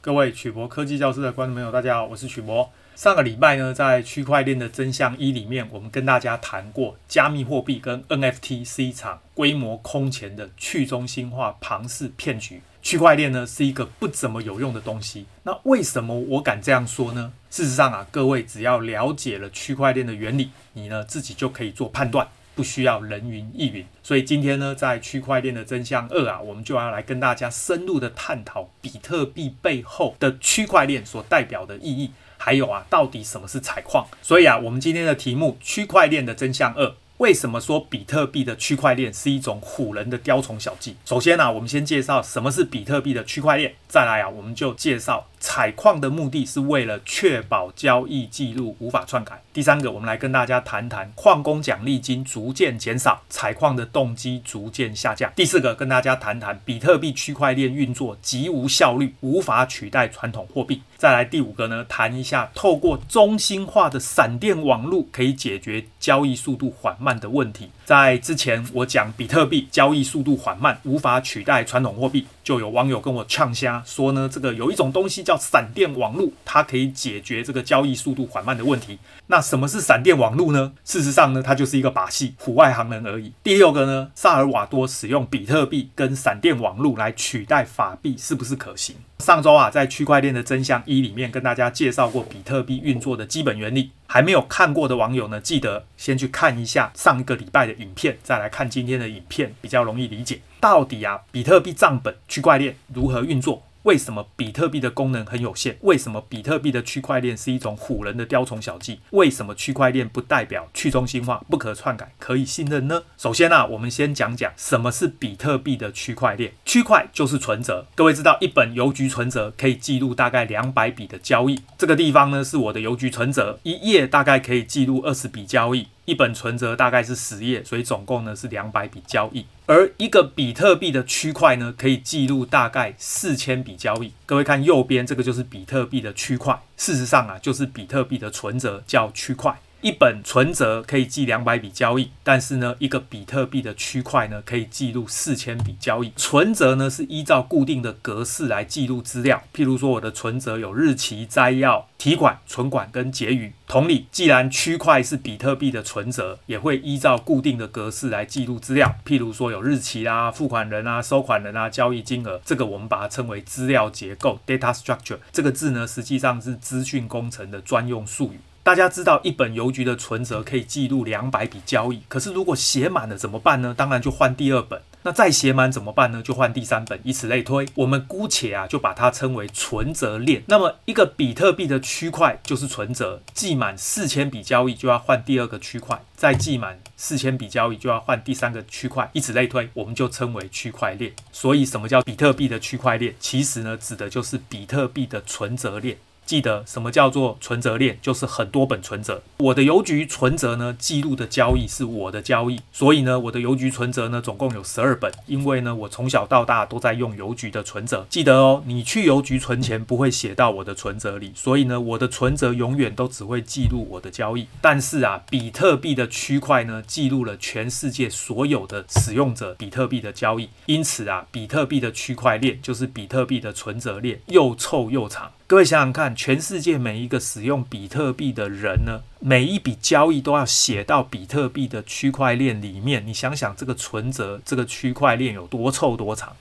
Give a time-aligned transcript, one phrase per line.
[0.00, 2.70] 各位曲博科技教室的观众朋友，大家好，我是曲博。
[2.94, 12.62] 上个礼拜呢，在区块链的真相一里面，我们跟大家谈过加密货币跟 NFT 是一场规模空前的去中心化庞氏骗局。
[12.80, 15.26] 区块链呢是一个不怎么有用的东西。
[15.42, 17.32] 那为什么我敢这样说呢？
[17.50, 22.28] 事实上啊，各位只要了解了区块链的原理，你呢自己就可以做判断。
[22.58, 34.04] 不需要人云亦云，所以今天呢，在区块链的真相二啊，我们就要来跟大家深入的探讨比特币背后的区块链所代表的意义，还有啊，到底什么是采矿？
[34.22, 36.92] 所以啊，我们今天的题目：区块链的真相二。
[37.18, 40.94] 为什么说比特币的区块链是一种唬人的雕虫小技？
[41.04, 43.74] 首先呢、我们先介绍什么是比特币的区块链。
[43.88, 49.42] 再来啊，我们就介绍采矿的目的是为了确保交易记录无法篡改。
[49.52, 55.32] 第三个，我们来跟大家谈谈矿工奖励金逐渐减少，采矿的动机逐渐下降。
[55.34, 60.82] 第四个，跟大家谈谈比特币区块链运作极无效率，无法取代传统货币。
[60.98, 67.70] 再来第五个呢，谈一下透过中心化的闪电网络可以解决交易速度缓慢的问题。
[67.84, 78.98] 在之前我讲比特币交易速度缓慢，无法取代传统货币，就有网友跟我呛瞎说呢，这个有一种东西叫闪电网络，它可以解决这个交易速度缓慢的问题。
[79.26, 80.72] 那什么是闪电网络呢？
[80.82, 83.30] 事实上呢，它就是一个把戏，唬外行人而已。
[83.42, 88.96] 第六个呢，萨尔瓦多使用比特币跟闪电网络来取代法币，是不是可行？
[89.18, 93.90] 上周啊，在区块链的真相一里面跟大家介绍过比特币运作的基本原理。
[94.10, 100.40] 还没有看过的网友呢，记得先去看一下上一个礼拜的影片，再来看今天的影片，比较容易理解。
[100.58, 103.62] 到底啊，比特币账本区块链如何运作？
[103.84, 105.76] 为什么比特币的功能很有限？
[105.82, 109.00] 为什么比特币的区块链是一种唬人的雕虫小技？
[109.10, 113.02] 为什么区块链不代表去中心化、不可篡改、可以信任呢？
[113.16, 116.52] 首先啊，我们先讲讲什么是比特币的区块链。
[116.64, 121.60] 区块就是存折，各位知道一本邮局存折可以记录大概两百笔的交易。
[121.78, 125.86] 这个地方呢，是我的邮局存折，一页大概可以记录二十笔交易。
[126.08, 129.44] 一本存折大概是十页，所以总共呢是两百笔交易。
[129.66, 134.10] 而一个比特币的区块呢，可以记录大概四千笔交易。
[134.24, 139.60] 各位看右边这个就是比特币的区块，事实上啊就是比特币的存折叫区块。
[139.80, 146.12] 一本存折可以记两百笔交易，但是呢，一个比特币的区块呢，可以记录四千笔交易。
[146.16, 153.52] 存折呢是依照固定的格式来记录资料，譬如说我的存折有日期、摘要、提款、存款跟结余。
[153.68, 162.40] 同理，既然区块是比特币的存折，也会依照固定的格式来记录资料，譬如说有日期啦、付款人啊、收款人啊、交易金额。
[162.44, 165.18] 这个我们把它称为资料结构 （data structure）。
[165.30, 168.40] 这个字呢，实际上是资讯工程的专用术语。
[168.68, 173.74] 大家知道，一本邮局的存折可以记录两百笔交易，可是如果写满了怎么办呢？
[173.74, 174.82] 当然就换第二本。
[175.04, 176.20] 那再写满怎么办呢？
[176.20, 177.66] 就换第三本，以此类推。
[177.76, 180.42] 我们姑且啊，就把它称为存折链。
[180.48, 191.14] 那么一个比特币的区块就是存折，记满四千笔交易就要换第二个区块，再记满四千笔交易就要换第三个区块，以此类推，我们就称为区块链。
[191.32, 193.14] 所以什么叫比特币的区块链？
[193.18, 195.96] 其实呢，指的就是比特币的存折链。
[196.28, 197.98] 记得什么叫做存折链？
[198.02, 199.22] 就是很多本存折。
[199.38, 205.10] 我的邮局存折呢，记录的交易是我的交易，所以呢，我的邮局存折呢，总共有十二本。
[205.26, 208.06] 因为呢，我从小到大都在用邮局的存折。
[208.10, 214.46] 记得哦，你去邮局存钱不会写到我的存折里，所以呢，我的存折永远都只会记录我的交易。
[214.60, 220.50] 但是啊，比特币的区块呢，记录了全世界所有的使用者比特币的交易。
[220.66, 225.32] 因此啊，比特币的区块链就是比特币的存折链，又臭又长。
[225.48, 233.02] 各位想想看，全世界每一个使用比特币的人呢，每一笔交易都要写到比特币的区块链里面。
[233.06, 236.36] 你想想，这个存折、这个区块链有多臭多长？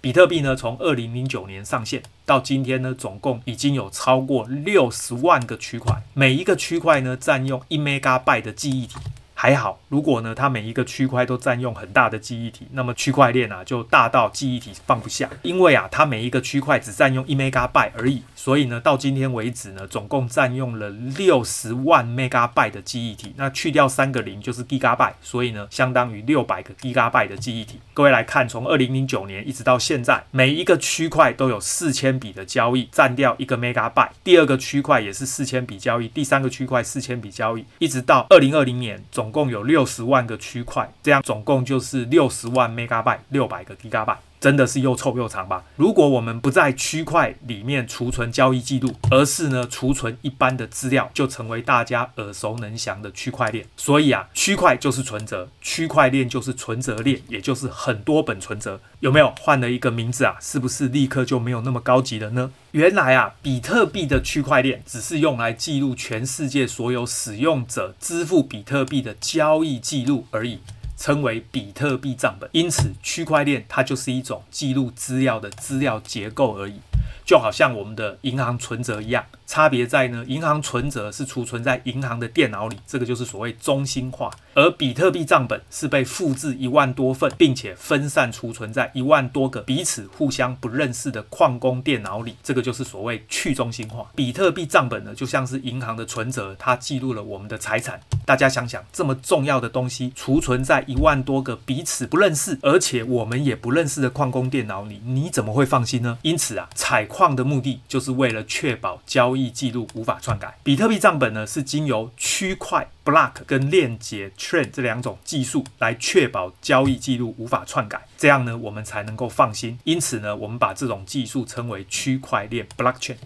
[0.00, 8.96] 比特币呢，从二零零九年上线到今天呢，总共已经有超过六十万个区块，每一个区块呢，占用一 megabyte 的记忆体。
[9.38, 15.28] 还好，如果呢，它每一个区块都占用很大的记忆体，那么区块链啊就大到记忆体放不下。
[15.42, 23.34] 因为啊，它每一个区块只占用一 megabyte 而已，所以呢，到今天为止呢，总共占用了六十万 megabyte 的记忆体。
[23.36, 27.78] 那去掉三个零就是 gigabyte，所以呢，相当于六百个 gigabyte 的记忆体。
[27.92, 34.08] 各位来看，从二零零九年一直到现在，每一个区块都有四千笔的交易，占掉一个 megabyte。
[34.24, 39.25] 第二个区块也是四千笔交易，第三个区块四千笔交易，一直到二零二零年总。
[39.26, 44.18] 总共有六十万个区块，这样总共就是六十万 megabyte，六百个 gigabyte。
[44.40, 45.64] 真的是又臭又长吧？
[45.76, 53.66] 如果我们不在区块里面储存交易记录，而是呢储存一般的资料，就成为大家耳熟能详的区块链。
[53.76, 58.80] 所以啊，区块就是存折，区块链就是存折链，也就是很多本存折。
[59.00, 60.36] 有没有换了一个名字啊？
[60.40, 62.52] 是不是立刻就没有那么高级了呢？
[62.72, 70.60] 原来啊，比特币的区块链只是用来记录全世界所有使用者支付比特币的交易记录而已。
[70.96, 76.80] 称为比特币账本，因此区块链它就是一种记录资料的资料结构而已。
[77.24, 94.10] 就好像我们的银行存折一样，差别在呢，银行存折是储存在银行的电脑里，这个就是所谓中心化；而比特币账本是被复制一万多份，并且分散储存在一万多个彼此互相不认识的矿工电脑里，这个就是所谓去中心化。
[94.14, 98.00] 比特币账本呢，就像是银行的存折，它记录了我们的财产。
[98.24, 106.18] 大家想想，这么重要的东西储存在一万多个彼此不认识，而且我们也不认识的矿工电脑里，你怎么会放心呢？
[106.22, 110.56] 因此啊，财采矿的目的就是为了确保交易记录无法篡改。
[110.62, 119.78] 比特币账本呢，是经由区块 block 跟链接 chain 这两种技术来确保交易记录无法篡改，这样呢，我们才能够放心。
[119.84, 123.16] 因此呢，我们把这种技术称为区块链 blockchain。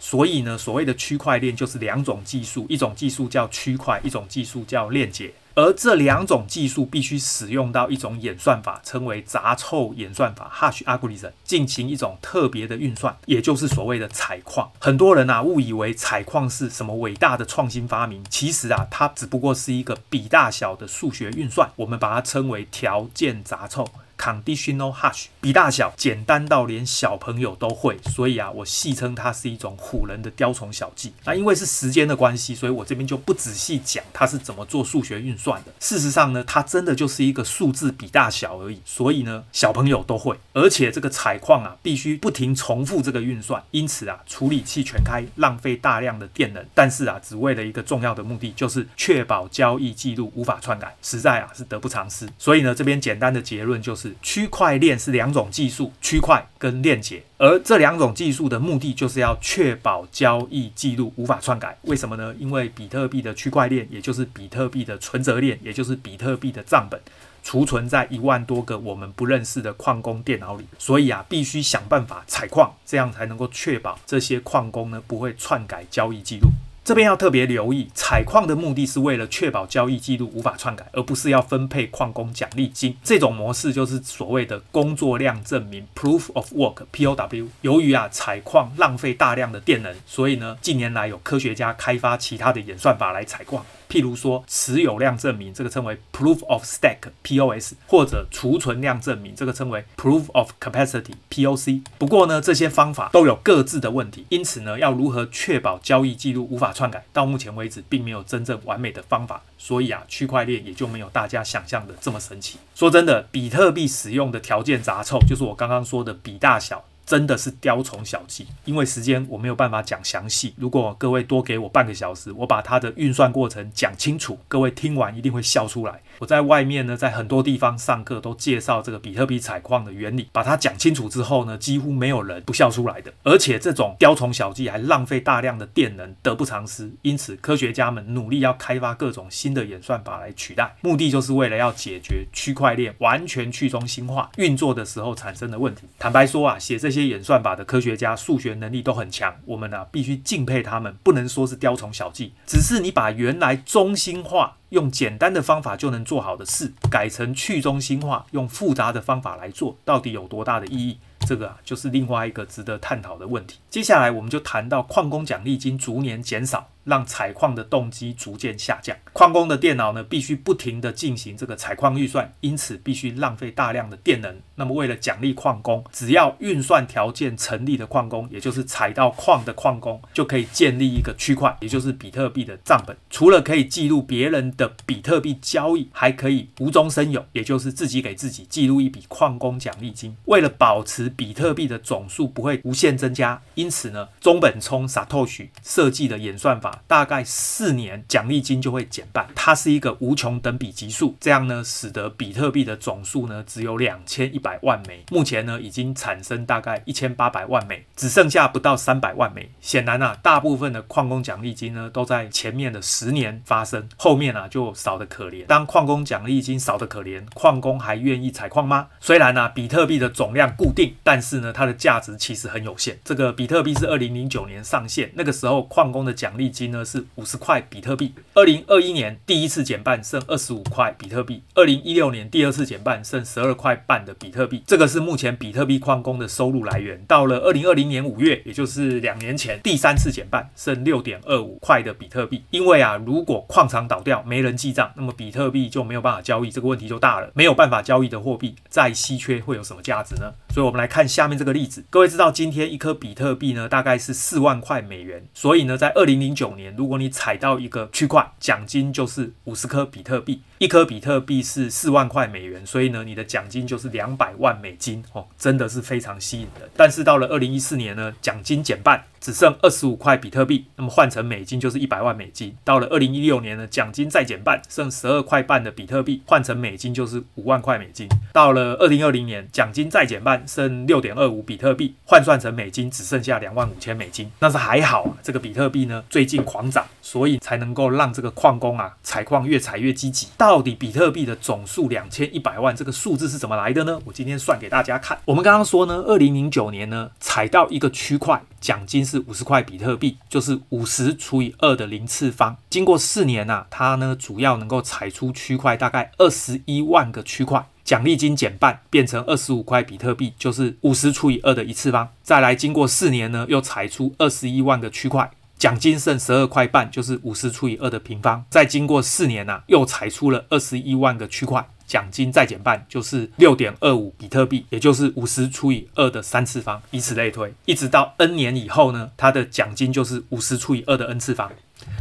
[0.00, 5.32] 所以呢，所谓的区块链就是两种技术，一种技术叫区块，一种技术叫链接。
[5.54, 14.70] 而这两种技术必须使用到一种演算法，称为杂凑演算法 （hash algorithm） 进行一种特别的运算，也就是所谓的采矿。
[14.78, 23.88] 很多人啊误以为采矿是什么伟大的创新发明，其实啊它只不过是一个比大小的数学运算，我们把它称为条件杂凑。
[24.20, 31.14] Conditional hash 比大小简单到连小朋友都会，所以啊，我戏称它是一种唬人的雕虫小技。
[31.24, 35.72] 那因为是时间的关系，所以我这边就不仔细讲它是怎么做数学运算的。
[35.80, 40.36] 事实上呢，它真的就是一个数字比大小而已，所以呢，小朋友都会。
[40.52, 52.28] 而且这个采矿啊，必须不停重复这个运算，因此啊，处理器全开，浪费大量的电能，但是啊，只为了一个重要的目的，就是确保交易记录无法篡改，实在啊是得不偿失。
[52.38, 54.09] 所以呢，这边简单的结论就是。
[54.22, 61.76] 区块链是两种技术，区块跟链结，而这两种技术的目的就是要确保交易记录无法篡改。
[61.82, 62.34] 为什么呢？
[62.38, 67.00] 因为比特币的区块链，也就是比特币的存折链，也就是比特币的账本，
[67.42, 76.48] 储存在一万多个我们不认识的矿工电脑里，所以啊，必须想办法采矿，这样才能够确保这些矿工呢不会篡改交易记录。
[76.90, 82.96] 这边要特别留意，采矿的目的是为了确保交易记录无法篡改，而不是要分配矿工奖励金。
[83.04, 87.46] 这种模式就是所谓的工作量证明 （Proof of Work，POW）。
[87.60, 93.64] 由于啊采矿浪费大量的电能，所以呢近年来有科学家开发其他的演算法来采矿。
[93.88, 101.82] 譬如说，持有量证明，这个称为 proof of stack (POS)，或者储存量证明，这个称为 proof of capacity（POC）。
[101.98, 109.42] 不过呢，这些方法都有各自的问题，因此呢，要如何确保交易记录无法篡改，到目前为止并没有真正完美的方法。
[109.58, 112.58] 所以啊，区块链也就没有大家想象的这么神奇。
[112.74, 116.82] 说真的，比特币使用的条件杂凑，就是我刚刚说的比大小。
[117.10, 120.54] 真的是雕虫小技，因为时间我没有办法讲详细。
[120.56, 126.02] 如果各位多给我半个小时，我把它的运算过程讲清楚，各位听完一定会笑出来。
[126.20, 133.12] 我在外面呢，在很多地方上课都介绍这个比特币采矿的原理，把它讲清楚之后呢，几乎没有人不笑出来的。
[133.24, 136.92] 而且这种雕虫小技还浪费大量的电能，得不偿失。
[137.02, 145.88] 因此，科学家们努力要开发各种新的演算法来取代，目的就是为了要解决区块链完全去中心化运作的时候产生的问题。
[145.98, 146.99] 坦白说啊，写这些。
[147.00, 160.98] 些演算法的科学家数学能力都很强，我们呢、必须敬佩他们，不能说是雕虫小技，只是你把原来中心化用简单的方法就能做好的事，改成去中心化用复杂的方法来做，到底有多大的意义？
[161.26, 163.58] 这个啊，就是另外一个值得探讨的问题。
[163.68, 166.68] 接下来，我们就谈到矿工奖励金逐年减少。
[166.84, 174.40] 让采矿的动机逐渐下降，矿工的电脑呢，必须不停地进行这个采矿运算，因此必须浪费大量的电能。
[174.54, 182.96] 那么为了奖励矿工，只要运算条件成立的矿工，也就是采到矿的矿工，就可以建立一个区块，也就是比特币的账本。
[183.08, 190.16] 除了可以记录别人的比特币交易，还可以无中生有，也就是自己给自己记录一笔矿工奖励金。
[190.26, 196.69] 为了保持比特币的总数不会无限增加，因此呢，中本聪 Satoshi 设计的演算法。
[196.70, 209.50] 法，大概四年奖励金就会减半，它是一个无穷等比级数，这样呢，使得比特币的总数呢只有两千一百万枚，目前呢已经产生大概一千八百万枚，只剩下不到三百万枚。
[209.60, 215.46] 显然啊，大部分的矿工奖励金呢都在前面的十年发生，后面啊就少得可怜。
[215.46, 218.88] 当矿工奖励金少得可怜，矿工还愿意采矿吗？
[219.00, 222.98] 虽然呢、啊，比特币的总量固定，但是呢，它的价值其实很有限。
[223.04, 228.12] 这个比特币是二零零九年上线，那个时候矿工的奖励金呢是五十块比特币。
[228.34, 234.62] 二零二一年第一次减半剩二十五块比特币，二零一六年第二次减半剩十二块半的比特币。
[234.66, 237.02] 这个是目前比特币矿工的收入来源。
[237.06, 242.44] 到了二零二零年五月，也就是两年前，第三次减半剩六点二五块的比特币。
[242.50, 247.30] 因为啊，如果矿场倒掉，没人记账，那么比特币就没有办法交易，这个问题就大了。
[247.32, 250.30] 没有办法交易的货币，再稀缺会有什么价值呢？
[250.52, 251.84] 所以，我们来看下面这个例子。
[251.90, 255.24] 各位知道，今天一颗比特币呢，大概是四万块美元。
[255.32, 260.42] 所以呢，在二零零九年，如果你踩到一个区块，奖金就是五十颗比特币。
[260.58, 266.68] 一颗比特币是四万块美元，所以呢，你的奖金就是两百万美金哦，真的是非常吸引的。
[266.76, 272.56] 但是到了二零一四年呢，奖金减半，只剩二十五块比特币，那么换成美金就是一百万美金。
[272.64, 278.08] 到了二零一六年呢，奖金再减半，剩十二块半的比特币，换成美金就是五万块美金。
[278.32, 284.30] 到了二零二零年，奖金再减半，剩六点二五比特币，换算成美金只剩下两万五千美金。
[284.38, 290.28] 那是还好啊，这个比特币呢最近狂涨，所以才能够让这个矿工啊采矿越采越积极。
[290.38, 294.00] 到底比特币的总数两千一百万这个数字是怎么来的呢？
[294.04, 295.18] 我今天算给大家看。
[295.26, 302.56] 我们刚刚说呢，二零零九年呢，采到一个区块，奖金是五十块比特币，就是五十除以二的零次方。
[302.68, 312.08] 经过四年呐、它呢主要能够采出区块大概二十一万个区块，奖励金减半变成二十五块比特币，就是五十除以二的一次方。
[312.22, 315.30] 再来经过四年呢，又采出二十一万个区块。
[315.58, 318.42] 奖金剩十二块半，就是五十除以二的平方。
[318.48, 326.80] 再经过四年呐、又采出了二十一万个区块，奖金再减半，就是六点二五比特币，也就是五十除以二的三次方。
[326.92, 331.50] 以此类推，一直到 n 年以后呢，它的奖金就是五十除以二的 n 次方。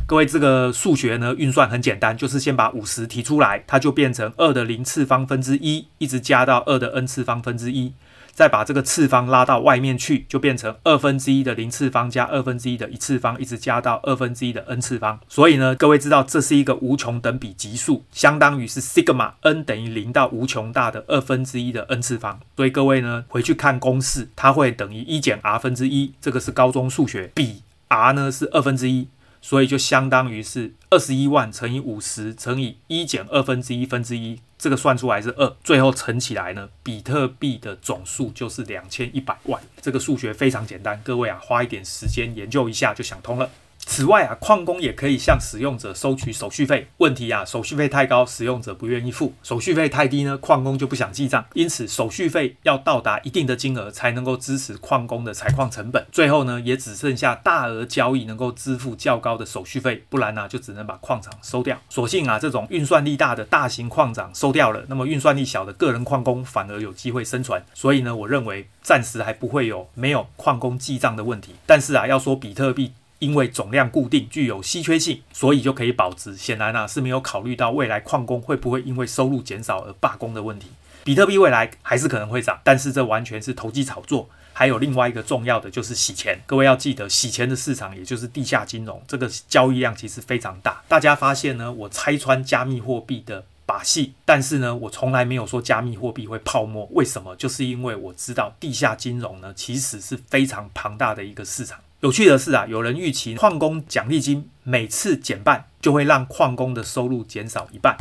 [0.06, 7.92] 各位，这个数学呢，运算很简单，就是先把五十提出来，它就变成二的零次方分之一，一直加到二的 n 次方分之一。
[8.34, 15.20] 再把这个次方拉到外面去，就变成二分之一的零次方加二分之一的一次方，一直加到二分之一的 n 次方。
[15.28, 22.40] 所以呢，各位知道这是一个无穷等比级数，相当于是 sigma n 等于零到无穷大的二分之一的 n 次方。
[22.56, 27.32] 所以各位呢，回去看公式，它会等于一减 r 分之一，这个是高中数学。
[27.34, 29.08] 比 r 呢是二分之一。
[29.42, 39.62] 所以就相当于是二十一万乘以五十乘以一减二分之一分之一，这个算出来是二，最后乘起来呢，比特币的总数就是两千一百万。
[39.82, 43.50] 这个数学非常简单，各位啊，花一点时间研究一下就想通了。
[43.90, 46.88] 此外啊，矿工也可以向使用者收取手续费。
[46.98, 51.44] 问题啊，手续费太高，使用者不愿意付；手续费太低呢，矿工就不想记账。
[51.54, 56.06] 因此，手续费要到达一定的金额，才能够支持矿工的采矿成本。
[56.12, 61.76] 最后呢，也只剩下大额交易能够支付较高的手续费，不然呢、就只能把矿场收掉。
[61.90, 67.60] 所幸啊，这种运算力大的大型矿场收掉了，那么运算力小的个人矿工反而有机会生存。
[67.74, 71.56] 所以呢，我认为暂时还不会有没有矿工记账的问题。
[71.66, 72.94] 但是啊，要说比特币。
[73.20, 76.36] 因为总量固定，具有稀缺性，所以就可以保值。
[76.36, 80.68] 显然啊，是没有考虑到未来矿工会不会因为收入减少而罢工的问题。
[81.04, 84.30] 比特币未来还是可能会涨，但是这完全是投机炒作。
[84.52, 86.38] 还有另外一个重要的就是洗钱。
[86.46, 90.84] 各位要记得，洗钱的市场也就是地下金融，这个交易量其实非常大。
[90.90, 96.86] 大家发现呢，我拆穿加密货币的把戏，但是呢，我从来没有说加密货币会泡沫。
[96.92, 97.34] 为什么？
[97.38, 101.80] 就是因为我知道地下金融呢，其实是非常庞大的一个市场。
[102.02, 107.98] 有趣的是啊，有人预期矿工奖励金每次减半，就会让矿工的收入减少一半。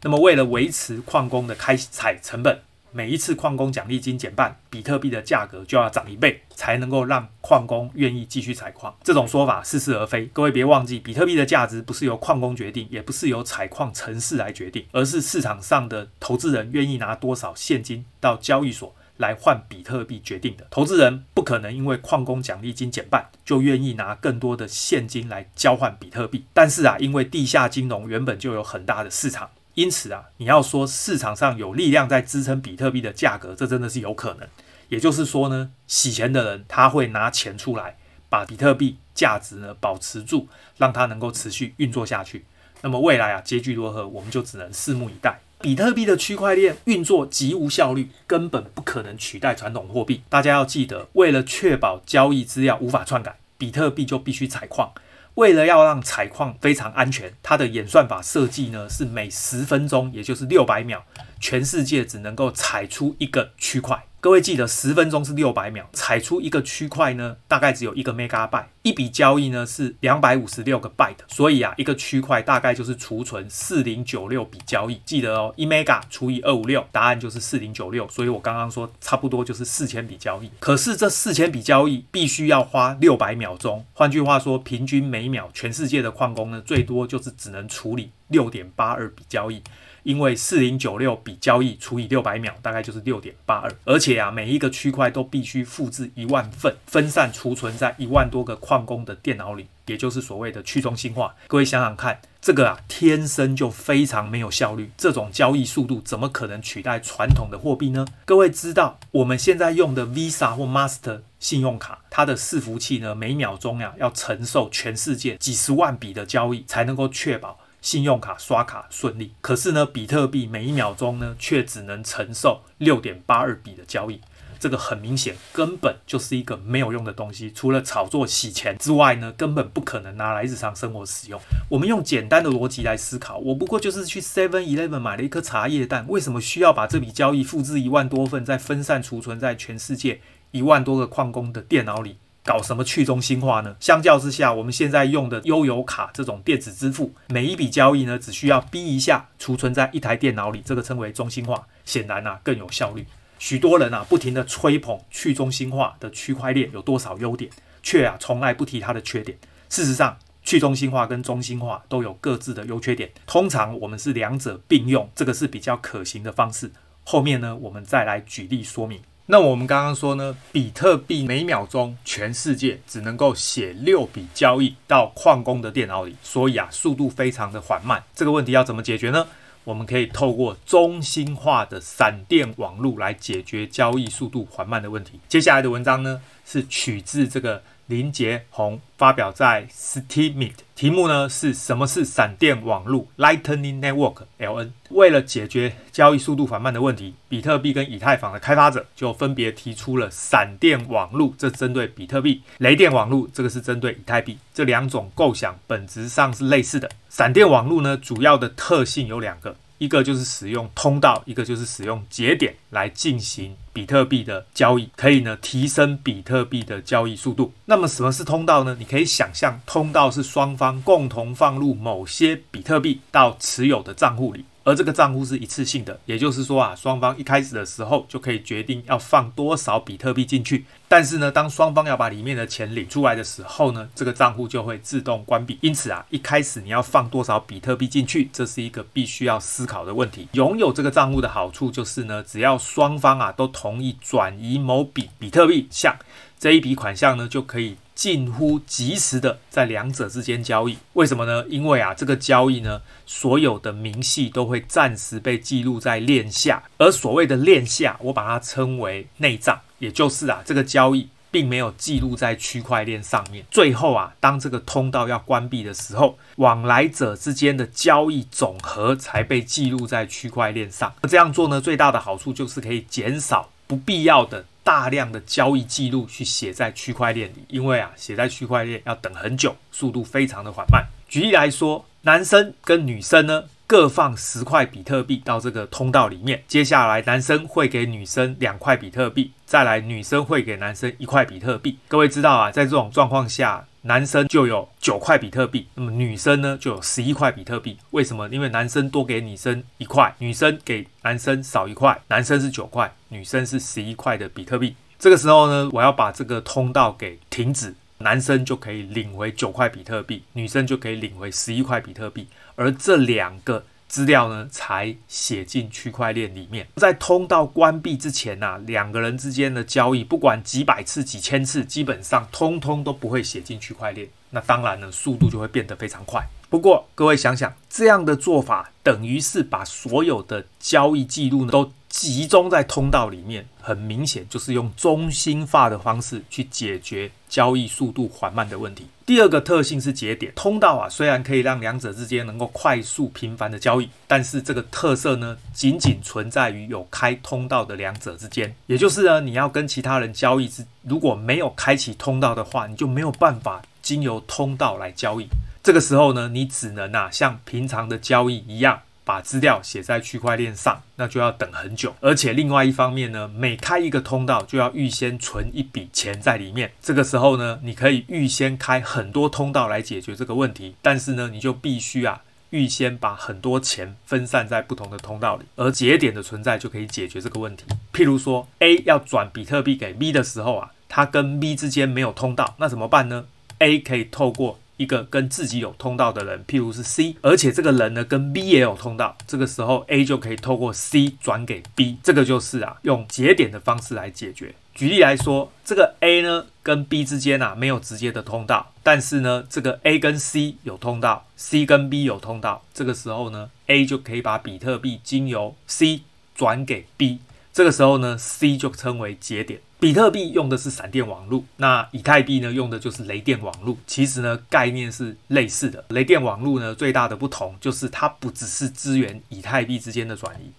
[0.00, 2.60] 那么，为了维持矿工的开采成本，
[2.92, 8.96] 每一次矿工奖励金减半，比特币的价格就要涨一倍，才能够让矿工愿意继续采矿。
[9.04, 10.24] 这种说法似是而非。
[10.32, 18.94] 各位别忘记，比特币的价值不是由矿工决定，也不是由采矿城市来决定，而是市场上的投资人愿意拿多少现金到交易所。
[19.18, 26.44] 来换比特币决定的，投资人不可能因为矿工奖励金减半就愿意拿更多的现金来交换比特币。
[26.52, 34.48] 但是啊，因为地下金融原本就有很大的市场，因此啊，你要说市场上有力量在支撑比特币的价格，这真的是有可能。
[34.88, 37.96] 也就是说呢，洗钱的人他会拿钱出来，
[38.28, 42.44] 把比特币价值呢保持住，让它能够持续运作下去。
[42.82, 45.38] 那么未来啊，结局如何，我们就只能拭目以待。
[45.62, 50.22] 比特币的区块链运作极无效率，根本不可能取代传统货币。
[50.28, 54.92] 大家要记得，为了确保交易资料无法篡改，比特币就必须采矿。
[55.34, 61.04] 为了要让采矿非常安全，它的演算法设计呢是每十分钟，也就是六百秒，
[61.38, 64.04] 全世界只能够采出一个区块。
[64.22, 75.00] 各位记得，十分钟是六百秒，采出一个区块呢，大概只有一个 megabyte，一笔交易呢是两百五十六个 byte，所以啊，一个区块大概就是储存四零九六笔交易。
[75.04, 78.08] 记得哦，一 mega 除以二五六，答案就是四零九六。
[78.10, 80.48] 所以我刚刚说差不多就是四千笔交易。
[80.60, 89.60] 可是这四千笔交易必须要花六百秒钟，换句话说，平均每秒全世界的矿工呢，最多就是只能处理六点八二笔交易。
[90.02, 93.72] 因为四零九六笔交易除以六百秒，大概就是六点八二。
[93.84, 101.34] 而且啊，每一个区块都必须复制一万份，分散储存在一万多个矿工的电脑里，也就是所谓的去中心化。
[101.46, 104.90] 各位想想看，这个啊，天生就非常没有效率。
[104.96, 108.06] 这种交易速度怎么可能取代传统的货币呢？
[108.24, 117.58] 各位知道，我们现在用的 Visa 或 Master 信用卡，它的伺服器呢，每秒钟呀、啊、要承受全世界几十万笔的交易，才能够确保。
[117.82, 124.20] 信用卡刷卡顺利，可是呢，比特币每一秒钟呢，却只能承受六点八二笔的交易。
[124.60, 127.50] 这个很明显，根本就是一个没有用的东西。
[127.50, 131.40] 除了炒作洗钱之外呢，根本不可能拿来日常生活使用。
[131.68, 140.20] 我们用简单的逻辑来思考，我不过就是去 Seven Eleven 买了一颗茶叶蛋，为什么需要把这笔交易复制一万多份，再分散储存在全世界
[140.52, 142.18] 一万多个矿工的电脑里？
[142.44, 143.76] 搞什么去中心化呢？
[143.78, 153.06] 相较之下，我们现在用的悠游卡这种电子支付，每一笔交易呢，只需要逼一下储存在一台电脑里，这个称为中心化，显然啊更有效率。
[153.38, 157.50] 许多人啊不停地吹捧去中心化的区块链有多少优点，
[157.82, 159.38] 却啊从来不提它的缺点。
[159.68, 166.72] 事实上，去中心化跟中心化都有各自的优缺点，通常我们是两者并用，这个是比较可行的方式。
[167.04, 169.00] 后面呢，我们再来举例说明。
[169.32, 178.04] 那我们刚刚说呢，比特币每秒钟全世界只能够写六笔交易到矿工的电脑里，所以啊，速度非常的缓慢。
[178.14, 179.26] 这个问题要怎么解决呢？
[179.64, 185.18] 我们可以透过中心化的闪电网络来解决交易速度缓慢的问题。
[185.30, 187.62] 接下来的文章呢，是取自这个。
[187.86, 194.70] 林杰宏发表在 Steemit，题目呢是什么是闪电网络 （Lightning Network，LN）。
[194.90, 204.38] 为了解决交易速度缓慢的问题，比特币跟以太坊的开发者就分别提出了闪电网络，这针对比特币；雷电网络，这个是针对以太币。
[204.54, 206.90] 这两种构想本质上是类似的。
[207.10, 209.56] 闪电网络呢，主要的特性有两个。
[209.82, 217.52] 一个就是使用通道，一个就是使用节点来进行比特币的交易，可以呢提升比特币的交易速度。
[217.64, 218.76] 那么什么是通道呢？
[218.78, 224.44] 你可以想象，通道是双方共同放入某些比特币到持有的账户里。
[224.64, 230.64] 而这个账户是一次性的，也就是说啊，双方一开始的时候就可以决定要放多少比特币进去。
[230.88, 235.58] 但是呢，当双方要把里面的钱领出来的时候呢，这个账户就会自动关闭。
[235.62, 240.28] 因此啊，一开始你要放多少比特币进去，这是一个必须要思考的问题。
[240.32, 245.96] 拥有这个账户的好处就是呢，只要双方啊都同意转移某笔比特币项，
[246.38, 247.76] 这一笔款项呢就可以。
[247.94, 251.44] 近乎即时的在两者之间交易，为什么呢？
[251.48, 263.44] 因为啊，这个交易呢，所有的明细都会暂时被记录在链下，而所谓的链下，我把它称为内账，也就是啊，这个交易并没有记录在区块链上面。
[263.50, 270.92] 最后啊，当这个通道要关闭的时候，往来者之间的交易总和才被记录在区块链上。
[271.08, 274.44] 这样做呢，最大的好处就是可以减少不必要的。
[274.64, 280.84] 大量的交易记录去写在区块链里，因为啊，写在区块链要等很久，速度非常的缓慢。
[281.08, 291.78] 举例来说，男生跟女生呢，各放十块比特币到这个通道里面，接下来男生会给女生两块比特币，再来女生会给男生一块比特币。
[291.88, 297.76] 各位知道啊，在这种状况下，男生就有九块比特币，那么女生呢就有十一块比特币。
[297.90, 298.28] 为什么？
[298.28, 304.74] 因为男生多给女生一块，女生给男生少一块，男生是九块，女生是十一块的比特币。
[304.98, 313.64] 这个时候呢，我要把这个通道给停止，男生就可以领回九块比特币，女生就可以领回十一块比特币，而这两个。
[313.92, 316.66] 资料呢，才写进区块链里面。
[316.76, 324.08] 在通道关闭之前呐、两个人之间的交易，不管几百次、几千次，基本上通通都不会写进区块链。
[324.32, 326.26] 那当然呢，速度就会变得非常快。
[326.48, 338.86] 不过，各位想想，这样的做法等于是把所有的交易记录呢都集中在通道里面，很明显就是用中心化的方式去解决交易速度缓慢的问题。
[339.06, 348.54] 第二个特性是节点通道啊，虽然可以让两者之间能够快速频繁的交易，但是这个特色呢，仅仅存在于有开通道的两者之间。
[348.66, 355.26] 也就是呢，你要跟其他人交易之，如果没有开启通道的话，你就没有办法经由通道来交易。
[355.62, 361.94] 这个时候呢，你只能啊像平常的交易一样，把资料写在区块链上，那就要等很久。
[362.00, 366.72] 而且另外一方面呢，每开一个通道就要预先存一笔钱在里面。
[366.80, 377.64] 这个时候呢，你可以预先开很多通道来解决这个问题，但是呢，你就必须啊预先把很多钱分散在不同的通道里，而节点的存在就可以解决这个问题。
[377.92, 383.24] 譬如说，A 要转比特币给 B 的时候啊，它跟 B 之间没有通道，那怎么办呢
[383.62, 394.52] ？A 可以透过一个跟自己有通道的人，譬如是 C，而且这个人呢跟 B 也有通道，这个时候 A 就可以透过 C 转给 B，这个就是啊用节点的方式来解决。
[394.74, 406.00] 举例来说，这个 A 呢跟 B 之间啊没有直接的通道，但是呢这个 A 跟 C 有通道，C 跟 B 有通道，这个时候呢 A 就可以把比特币经由 C
[406.34, 407.20] 转给 B，
[407.52, 409.60] 这个时候呢 C 就称为节点。
[409.82, 413.76] 比特币用的是闪电网络，那以太币呢用的就是雷电网络。
[413.84, 415.84] 其实呢概念是类似的。
[415.88, 420.52] 雷电网络呢最大的不同就是它不只是支援以太币之间的转移。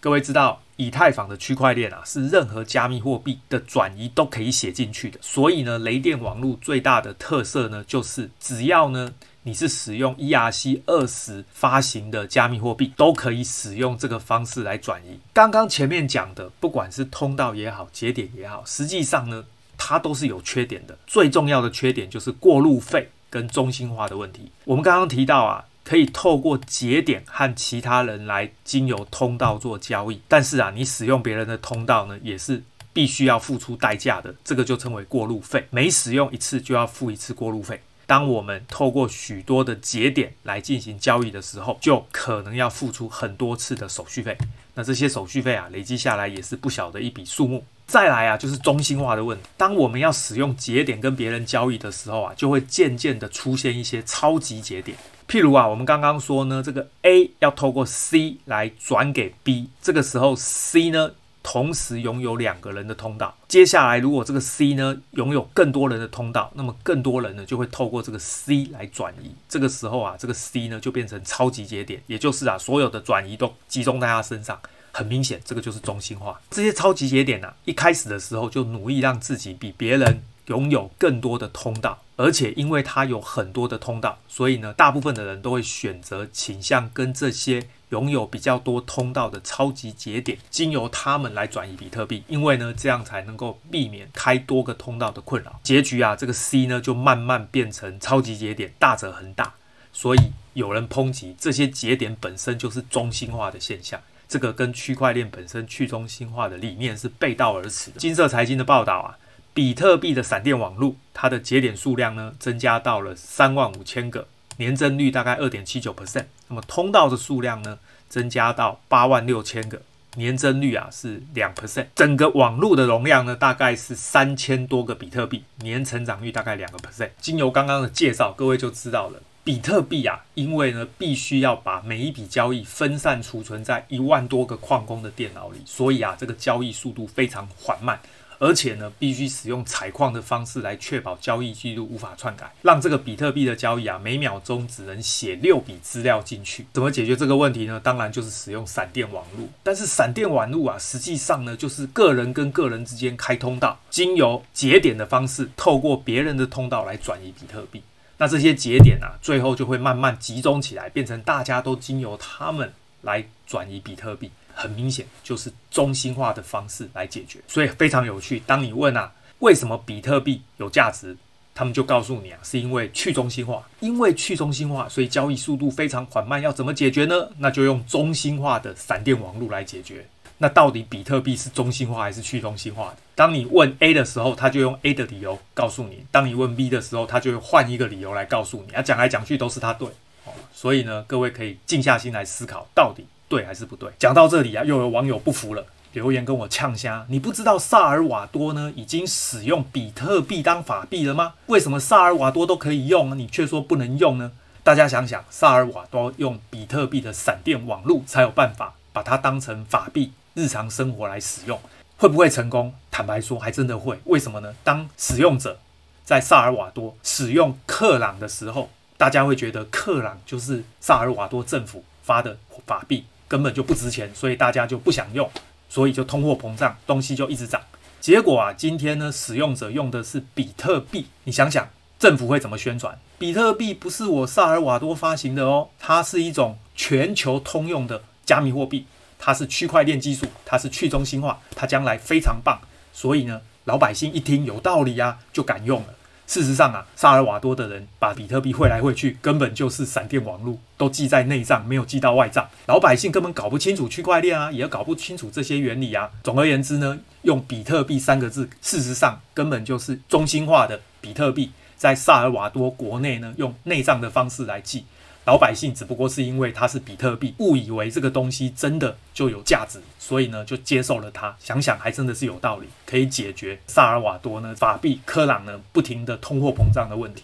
[0.00, 5.18] 各位知道，以太坊的区块链啊是任何加密货币的转移都可以写进去的。
[5.20, 9.12] 所以呢雷电网络最大的特色呢就是只要呢。
[9.42, 15.18] 你是使用 ERC 二十发行的加密货币，都可以使用这个方式来转移。
[15.32, 19.44] 刚刚前面讲的，不管是通道也好，节点也好，实际上呢，
[19.78, 20.98] 它都是有缺点的。
[21.06, 24.52] 最重要的缺点就是过路费跟中心化的问题。
[24.64, 34.34] 我们刚刚提到啊，可以透过节点和其他人来经由通道做交易，但是啊，你使用别人的通道呢，也是必须要付出代价的。
[34.44, 37.80] 这个就称为过路费，每使用一次就要付一次过路费。
[38.10, 44.36] 当我们透过许多的节点来进行交易的时候，就可能要付出很多次的手续费。
[44.74, 47.64] 那这些手续费啊，累积下来也是不小的一笔数目。
[47.86, 49.44] 再来啊，就是中心化的问题。
[49.56, 54.98] 当我们要使用节点跟别人交易的时候啊，就会渐渐的出现一些超级节点。
[55.28, 63.34] 譬如啊，我们刚刚说呢，这个 A 要透过 C 来转给 B，这个时候 C 呢，同时拥有两个人的通道。
[63.48, 69.34] 接下来，如果这个 C 呢拥有更多人的通道，那么更多人呢就会透过这个 C 来转移。
[69.48, 74.60] 这个时候啊，这个 C 呢就变成超级节点，也就是啊所有的转移都集中在他身上。
[74.92, 76.40] 很明显，这个就是中心化。
[76.50, 87.68] 这些超级节点啊，一开始的时候就努力让自己比别人拥有更多的通道，而且因为他有很多的通道，所以呢，大部分的人都会选择倾向跟这些。
[87.90, 95.60] 拥有比较多通道的超级节点，经由他们来转移比特币，因为呢，这样才能够避免开多个通道的困扰。
[95.62, 99.52] 结局啊，这个 C 呢就慢慢变成超级节点，大者恒大。
[99.92, 100.18] 所以
[100.54, 107.98] 有人抨击这些节点本身就是中心化的现象，这个跟区块链本身去中心化的理念是背道而驰的。
[107.98, 109.18] 金色财经的报道啊，
[109.52, 114.28] 比特币的闪电网络，它的节点数量呢增加到了三万五千个。
[114.60, 117.78] 年增率大概二点七九 percent，那么通道的数量呢，
[118.10, 119.80] 增加到八万六千个，
[120.16, 127.08] 年增率啊是两 percent，整个网络的容量呢大概是三千多个比特币，年成长率大概两个 percent。
[127.22, 137.98] 经由刚刚的介绍，各位就知道了，比特币啊，因为呢必须要把每一笔交易分散储存在一万多个矿工的电脑里，所以啊这个交易速度非常缓慢。
[138.40, 146.64] 而且呢，必须使用采矿的方式来确保交易记录无法篡改，让这个比特币的交易啊，每秒钟只能写六笔资料进去。
[146.72, 147.78] 怎么解决这个问题呢？
[147.78, 149.46] 当然就是使用闪电网络。
[149.62, 157.82] 但是闪电网络啊，实际上呢，就是个人跟个人之间开通道，经由节点的方式，透过别人的通道来转移比特币。
[158.16, 162.72] 那这些节点啊，最后就会慢慢集中起来，变成大家都经由他们
[163.02, 164.30] 来转移比特币。
[164.54, 168.42] 很明显就是中心化的方式来解决，所以非常有趣。
[168.46, 171.16] 当你问啊，为什么比特币有价值？
[171.52, 173.62] 他们就告诉你啊，是因为去中心化。
[173.80, 176.40] 因为去中心化，所以交易速度非常缓慢。
[176.40, 177.28] 要怎么解决呢？
[177.38, 180.06] 那就用中心化的闪电网络来解决。
[180.38, 182.96] 那到底比特币是中心化还是去中心化的？
[183.14, 188.72] 当你问 A 的时候，他就用 A 的理由告诉你；当你问 B 的时候，他就会换一个理由来告诉你。
[188.72, 189.86] 啊，讲来讲去都是他对。
[190.24, 193.04] 哦，所以呢，各位可以静下心来思考，到底。
[193.30, 193.88] 对还是不对？
[193.96, 197.06] 讲到这里啊，又有网友不服了，留言跟我呛声。
[197.08, 201.34] 你不知道萨尔瓦多呢已经使用比特币当法币了吗？
[201.46, 204.32] 为什么萨尔瓦多都可以用，你却说不能用呢？
[204.64, 211.60] 大家想想，萨尔瓦多用比特币的闪电网络才有办法把它当成法币，日常生活来使用，
[211.98, 212.74] 会不会成功？
[212.90, 214.00] 坦白说，还真的会。
[214.06, 214.52] 为什么呢？
[214.64, 215.60] 当使用者
[216.04, 223.04] 在萨尔瓦多使用克朗的时候，大家会觉得克朗就是萨尔瓦多政府发的法币。
[223.30, 225.30] 根本就不值钱，所以大家就不想用，
[225.68, 227.62] 所以就通货膨胀，东西就一直涨。
[228.00, 232.98] 结果啊，今天呢，使用者用的是比特币，你想想，政府会怎么宣传？
[233.20, 242.60] 比特币不是我萨尔瓦多发行的哦，它是一种全球通用的加密货币，它是区块链技术，它是去中心化，它将来非常棒。
[242.92, 245.94] 所以呢，老百姓一听有道理啊，就敢用了。
[246.30, 252.48] 事实上啊，萨尔瓦多的人把比特币汇来汇去，根本就是闪电网络，都记在内账，没有记到外账。
[252.66, 256.08] 老百姓根本搞不清楚区块链啊，也搞不清楚这些原理啊。
[256.22, 264.84] 总而言之呢，用比特币三个字，事实上根本就是中心化的比特币，在萨尔瓦多国内呢，用内账的方式来记。
[265.30, 271.36] 老百姓只不过是因为它是比特币，误以为这个东西真的就有价值，所以呢就接受了它。
[271.38, 277.22] 想想还真的是有道理，可以解决萨尔瓦多呢法币科朗呢不停的通货膨胀的问题。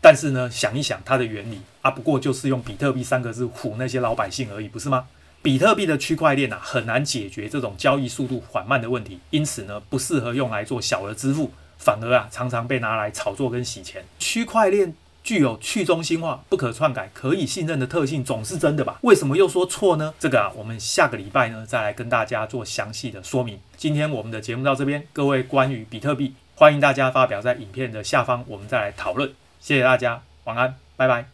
[0.00, 5.04] 但是呢想一想它的原理啊，不过就是用比特币三个字唬那些老百姓而已，不是吗？
[5.42, 14.02] 比特币的区块链啊很难解决这种交易速度缓慢的问题，因此呢不适合用来做小额支付，反而啊常常被拿来炒作跟洗钱。
[14.18, 14.94] 区块链。
[15.22, 18.98] 具有去中心化、不可篡改、可以信任的特性，总是真的吧？
[19.02, 20.12] 为什么又说错呢？
[20.18, 23.58] 这个啊，我们下个礼拜呢再来跟大家做详细的说明。
[23.76, 29.32] 今天我们的节目到这边，各位关于比特币，欢迎大家发表在影片的下方，我们再来讨论。
[29.60, 31.31] 谢谢大家，晚安，拜拜。